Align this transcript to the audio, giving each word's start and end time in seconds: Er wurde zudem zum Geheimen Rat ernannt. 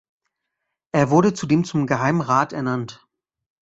Er 0.91 1.11
wurde 1.11 1.31
zudem 1.35 1.63
zum 1.63 1.85
Geheimen 1.85 2.21
Rat 2.21 2.53
ernannt. 2.53 3.05